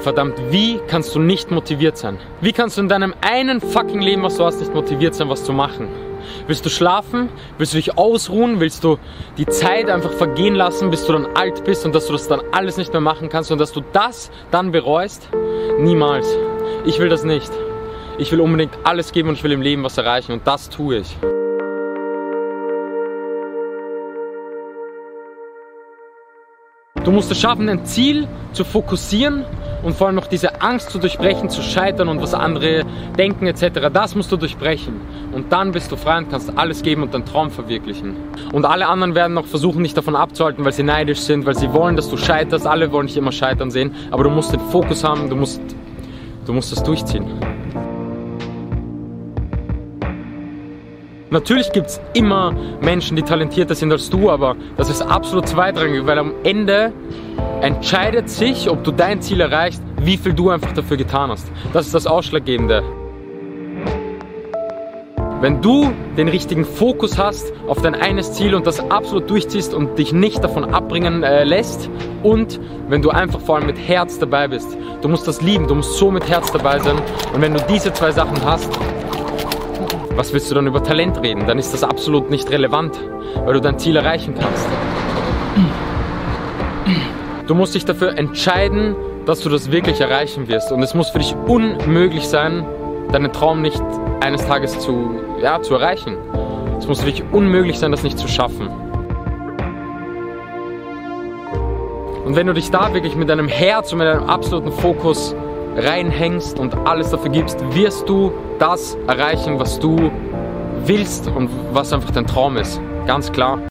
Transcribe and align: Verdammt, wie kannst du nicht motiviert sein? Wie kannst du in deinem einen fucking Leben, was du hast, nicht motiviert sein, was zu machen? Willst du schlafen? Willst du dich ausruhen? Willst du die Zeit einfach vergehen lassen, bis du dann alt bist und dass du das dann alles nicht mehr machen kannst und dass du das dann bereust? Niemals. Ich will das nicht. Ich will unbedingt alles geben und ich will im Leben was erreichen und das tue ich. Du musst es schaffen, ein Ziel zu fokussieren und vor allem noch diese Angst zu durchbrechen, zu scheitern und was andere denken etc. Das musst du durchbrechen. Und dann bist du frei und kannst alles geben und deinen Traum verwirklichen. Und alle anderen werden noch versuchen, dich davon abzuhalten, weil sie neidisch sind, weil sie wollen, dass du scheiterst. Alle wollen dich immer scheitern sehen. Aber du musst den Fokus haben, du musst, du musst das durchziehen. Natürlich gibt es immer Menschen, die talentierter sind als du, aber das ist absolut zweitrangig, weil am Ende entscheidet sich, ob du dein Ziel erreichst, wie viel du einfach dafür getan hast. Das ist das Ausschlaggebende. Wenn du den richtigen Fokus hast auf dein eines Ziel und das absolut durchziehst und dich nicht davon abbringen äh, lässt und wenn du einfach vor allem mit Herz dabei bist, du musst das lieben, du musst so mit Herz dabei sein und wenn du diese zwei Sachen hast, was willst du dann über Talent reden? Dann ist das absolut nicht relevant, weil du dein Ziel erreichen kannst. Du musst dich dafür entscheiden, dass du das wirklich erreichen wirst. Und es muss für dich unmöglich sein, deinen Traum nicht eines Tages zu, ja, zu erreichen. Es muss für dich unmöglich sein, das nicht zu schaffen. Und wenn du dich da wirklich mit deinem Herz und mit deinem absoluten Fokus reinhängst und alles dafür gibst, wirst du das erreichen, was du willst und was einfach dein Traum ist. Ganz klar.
Verdammt, 0.00 0.40
wie 0.50 0.80
kannst 0.86 1.14
du 1.14 1.18
nicht 1.18 1.50
motiviert 1.50 1.98
sein? 1.98 2.18
Wie 2.40 2.52
kannst 2.52 2.78
du 2.78 2.80
in 2.80 2.88
deinem 2.88 3.14
einen 3.20 3.60
fucking 3.60 4.00
Leben, 4.00 4.22
was 4.22 4.38
du 4.38 4.46
hast, 4.46 4.58
nicht 4.58 4.72
motiviert 4.72 5.14
sein, 5.14 5.28
was 5.28 5.44
zu 5.44 5.52
machen? 5.52 5.88
Willst 6.46 6.64
du 6.64 6.70
schlafen? 6.70 7.28
Willst 7.58 7.74
du 7.74 7.76
dich 7.76 7.98
ausruhen? 7.98 8.60
Willst 8.60 8.82
du 8.82 8.96
die 9.36 9.44
Zeit 9.44 9.90
einfach 9.90 10.12
vergehen 10.12 10.54
lassen, 10.54 10.90
bis 10.90 11.04
du 11.04 11.12
dann 11.12 11.26
alt 11.34 11.64
bist 11.64 11.84
und 11.84 11.94
dass 11.94 12.06
du 12.06 12.14
das 12.14 12.28
dann 12.28 12.40
alles 12.50 12.78
nicht 12.78 12.92
mehr 12.92 13.02
machen 13.02 13.28
kannst 13.28 13.52
und 13.52 13.58
dass 13.58 13.72
du 13.72 13.82
das 13.92 14.30
dann 14.50 14.72
bereust? 14.72 15.28
Niemals. 15.78 16.34
Ich 16.86 16.98
will 16.98 17.10
das 17.10 17.24
nicht. 17.24 17.52
Ich 18.16 18.32
will 18.32 18.40
unbedingt 18.40 18.72
alles 18.84 19.12
geben 19.12 19.28
und 19.28 19.34
ich 19.34 19.44
will 19.44 19.52
im 19.52 19.60
Leben 19.60 19.84
was 19.84 19.98
erreichen 19.98 20.32
und 20.32 20.46
das 20.46 20.70
tue 20.70 20.98
ich. 20.98 21.16
Du 27.04 27.10
musst 27.10 27.30
es 27.30 27.38
schaffen, 27.38 27.68
ein 27.68 27.84
Ziel 27.84 28.28
zu 28.52 28.64
fokussieren 28.64 29.44
und 29.82 29.94
vor 29.94 30.06
allem 30.08 30.16
noch 30.16 30.26
diese 30.26 30.60
Angst 30.60 30.90
zu 30.90 30.98
durchbrechen, 30.98 31.48
zu 31.48 31.62
scheitern 31.62 32.08
und 32.08 32.20
was 32.20 32.34
andere 32.34 32.84
denken 33.16 33.46
etc. 33.46 33.90
Das 33.92 34.14
musst 34.14 34.30
du 34.32 34.36
durchbrechen. 34.36 35.00
Und 35.32 35.52
dann 35.52 35.72
bist 35.72 35.90
du 35.92 35.96
frei 35.96 36.18
und 36.18 36.30
kannst 36.30 36.56
alles 36.58 36.82
geben 36.82 37.02
und 37.02 37.14
deinen 37.14 37.24
Traum 37.24 37.50
verwirklichen. 37.50 38.16
Und 38.52 38.64
alle 38.64 38.86
anderen 38.88 39.14
werden 39.14 39.34
noch 39.34 39.46
versuchen, 39.46 39.82
dich 39.82 39.94
davon 39.94 40.16
abzuhalten, 40.16 40.64
weil 40.64 40.72
sie 40.72 40.82
neidisch 40.82 41.20
sind, 41.20 41.46
weil 41.46 41.54
sie 41.54 41.72
wollen, 41.72 41.96
dass 41.96 42.10
du 42.10 42.16
scheiterst. 42.16 42.66
Alle 42.66 42.92
wollen 42.92 43.06
dich 43.06 43.16
immer 43.16 43.32
scheitern 43.32 43.70
sehen. 43.70 43.94
Aber 44.10 44.24
du 44.24 44.30
musst 44.30 44.52
den 44.52 44.60
Fokus 44.60 45.04
haben, 45.04 45.30
du 45.30 45.36
musst, 45.36 45.60
du 46.46 46.52
musst 46.52 46.72
das 46.72 46.82
durchziehen. 46.82 47.26
Natürlich 51.32 51.70
gibt 51.70 51.86
es 51.86 52.00
immer 52.12 52.52
Menschen, 52.80 53.16
die 53.16 53.22
talentierter 53.22 53.76
sind 53.76 53.92
als 53.92 54.10
du, 54.10 54.30
aber 54.30 54.56
das 54.76 54.90
ist 54.90 55.00
absolut 55.00 55.46
zweitrangig, 55.46 56.04
weil 56.04 56.18
am 56.18 56.32
Ende 56.42 56.92
entscheidet 57.60 58.28
sich, 58.28 58.70
ob 58.70 58.84
du 58.84 58.92
dein 58.92 59.20
Ziel 59.20 59.40
erreichst, 59.40 59.82
wie 60.00 60.16
viel 60.16 60.32
du 60.32 60.50
einfach 60.50 60.72
dafür 60.72 60.96
getan 60.96 61.30
hast. 61.30 61.50
Das 61.72 61.86
ist 61.86 61.94
das 61.94 62.06
Ausschlaggebende. 62.06 62.82
Wenn 65.40 65.62
du 65.62 65.90
den 66.18 66.28
richtigen 66.28 66.66
Fokus 66.66 67.16
hast 67.16 67.50
auf 67.66 67.80
dein 67.80 67.94
eines 67.94 68.34
Ziel 68.34 68.54
und 68.54 68.66
das 68.66 68.78
absolut 68.90 69.30
durchziehst 69.30 69.72
und 69.72 69.98
dich 69.98 70.12
nicht 70.12 70.44
davon 70.44 70.74
abbringen 70.74 71.22
äh, 71.22 71.44
lässt 71.44 71.88
und 72.22 72.60
wenn 72.88 73.00
du 73.00 73.08
einfach 73.08 73.40
vor 73.40 73.56
allem 73.56 73.66
mit 73.66 73.78
Herz 73.78 74.18
dabei 74.18 74.48
bist, 74.48 74.76
du 75.00 75.08
musst 75.08 75.26
das 75.26 75.40
lieben, 75.40 75.66
du 75.66 75.76
musst 75.76 75.96
so 75.96 76.10
mit 76.10 76.28
Herz 76.28 76.52
dabei 76.52 76.78
sein 76.80 76.96
und 77.32 77.40
wenn 77.40 77.54
du 77.54 77.60
diese 77.70 77.90
zwei 77.94 78.12
Sachen 78.12 78.44
hast, 78.44 78.70
was 80.14 80.34
willst 80.34 80.50
du 80.50 80.54
dann 80.54 80.66
über 80.66 80.82
Talent 80.82 81.22
reden? 81.22 81.46
Dann 81.46 81.58
ist 81.58 81.72
das 81.72 81.84
absolut 81.84 82.28
nicht 82.28 82.50
relevant, 82.50 83.00
weil 83.42 83.54
du 83.54 83.60
dein 83.62 83.78
Ziel 83.78 83.96
erreichen 83.96 84.34
kannst. 84.38 84.68
Du 87.50 87.56
musst 87.56 87.74
dich 87.74 87.84
dafür 87.84 88.16
entscheiden, 88.16 88.94
dass 89.26 89.40
du 89.40 89.48
das 89.48 89.72
wirklich 89.72 90.00
erreichen 90.00 90.46
wirst. 90.46 90.70
Und 90.70 90.84
es 90.84 90.94
muss 90.94 91.08
für 91.08 91.18
dich 91.18 91.34
unmöglich 91.48 92.28
sein, 92.28 92.64
deinen 93.10 93.32
Traum 93.32 93.60
nicht 93.60 93.82
eines 94.20 94.46
Tages 94.46 94.78
zu, 94.78 95.20
ja, 95.42 95.60
zu 95.60 95.74
erreichen. 95.74 96.16
Es 96.78 96.86
muss 96.86 97.00
für 97.00 97.10
dich 97.10 97.24
unmöglich 97.32 97.80
sein, 97.80 97.90
das 97.90 98.04
nicht 98.04 98.20
zu 98.20 98.28
schaffen. 98.28 98.68
Und 102.24 102.36
wenn 102.36 102.46
du 102.46 102.54
dich 102.54 102.70
da 102.70 102.94
wirklich 102.94 103.16
mit 103.16 103.28
deinem 103.28 103.48
Herz 103.48 103.90
und 103.90 103.98
mit 103.98 104.06
deinem 104.06 104.30
absoluten 104.30 104.70
Fokus 104.70 105.34
reinhängst 105.76 106.56
und 106.56 106.72
alles 106.86 107.10
dafür 107.10 107.32
gibst, 107.32 107.58
wirst 107.74 108.08
du 108.08 108.32
das 108.60 108.96
erreichen, 109.08 109.58
was 109.58 109.80
du 109.80 110.12
willst 110.84 111.26
und 111.26 111.50
was 111.72 111.92
einfach 111.92 112.12
dein 112.12 112.28
Traum 112.28 112.56
ist. 112.56 112.80
Ganz 113.08 113.32
klar. 113.32 113.60